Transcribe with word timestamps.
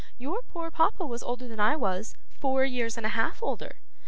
Your 0.17 0.41
poor 0.41 0.71
papa 0.71 1.05
was 1.05 1.21
older 1.21 1.47
than 1.47 1.59
I 1.59 1.75
was, 1.75 2.15
four 2.39 2.65
years 2.65 2.97
and 2.97 3.05
a 3.05 3.09
half 3.09 3.43
older. 3.43 3.75